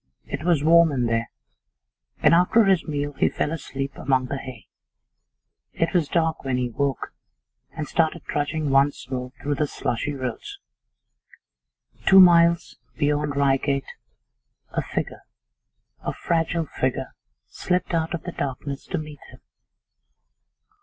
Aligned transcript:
It 0.25 0.43
was 0.43 0.63
warm 0.63 0.91
in 0.91 1.05
there, 1.05 1.29
and 2.23 2.33
after 2.33 2.65
his.meal 2.65 3.13
he 3.19 3.29
fell 3.29 3.51
asleep 3.51 3.91
among 3.95 4.25
the 4.25 4.39
hay. 4.39 4.65
It 5.73 5.93
was 5.93 6.07
dark 6.07 6.43
when 6.43 6.57
he 6.57 6.69
woke, 6.71 7.13
and 7.77 7.87
started 7.87 8.23
trudging 8.25 8.71
once 8.71 9.07
more 9.11 9.29
through 9.39 9.53
the 9.53 9.67
slushy 9.67 10.13
roads. 10.15 10.57
Two 12.07 12.19
miles 12.19 12.79
beyond 12.97 13.35
Reigate 13.35 13.93
a 14.71 14.81
figure, 14.81 15.21
a 16.01 16.13
fragile 16.13 16.65
figure, 16.65 17.13
slipped 17.47 17.93
out 17.93 18.15
of 18.15 18.23
the 18.23 18.31
darkness 18.31 18.87
to 18.87 18.97
meet 18.97 19.19
him. 19.29 19.41